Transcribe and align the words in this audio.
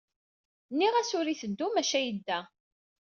Nniɣ-as 0.71 1.11
ur 1.19 1.25
itteddu, 1.27 1.67
maca 1.71 1.99
yedda. 2.01 2.39